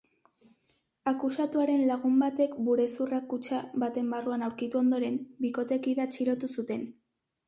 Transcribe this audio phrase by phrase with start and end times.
[1.09, 6.83] Akusatuaren lagun batek burezurra kutxa baten barruan aurkitu ondoren, bikotekidea atxilotu zuten.